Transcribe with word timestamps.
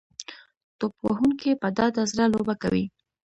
توپ 0.77 0.93
وهونکي 1.07 1.51
په 1.61 1.67
ډاډه 1.77 2.03
زړه 2.11 2.25
لوبه 2.33 2.53
کوي. 2.61 2.85